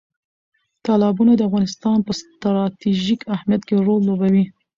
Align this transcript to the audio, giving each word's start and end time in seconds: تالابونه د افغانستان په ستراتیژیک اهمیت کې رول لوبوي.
تالابونه 0.85 1.31
د 1.35 1.41
افغانستان 1.49 1.97
په 2.07 2.11
ستراتیژیک 2.21 3.21
اهمیت 3.35 3.61
کې 3.67 3.75
رول 3.85 4.01
لوبوي. 4.07 4.43